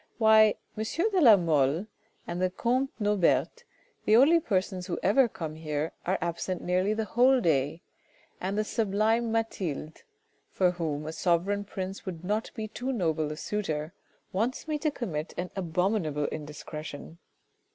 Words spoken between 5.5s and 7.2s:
here, are absent nearly the